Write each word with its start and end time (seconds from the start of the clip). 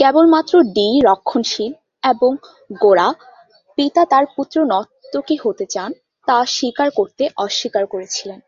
কেবলমাত্র 0.00 0.54
ডি 0.74 0.88
রক্ষণশীল 1.04 1.72
এবং 2.02 2.30
গোঁড়া 2.80 3.08
পিতা 3.78 4.02
তার 4.04 4.24
পুত্র 4.34 4.56
নর্তকী 4.64 5.36
হতে 5.44 5.64
চান 5.66 5.90
তা 6.28 6.36
স্বীকার 6.54 6.88
করতে 6.90 7.24
অস্বীকার 7.36 7.84
করেছিলেন। 7.86 8.38